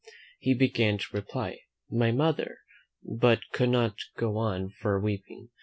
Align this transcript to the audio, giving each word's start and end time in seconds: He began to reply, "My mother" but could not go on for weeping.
He 0.39 0.55
began 0.55 0.97
to 0.97 1.15
reply, 1.15 1.59
"My 1.91 2.11
mother" 2.11 2.57
but 3.21 3.41
could 3.51 3.69
not 3.69 3.97
go 4.17 4.35
on 4.35 4.71
for 4.71 4.99
weeping. 4.99 5.49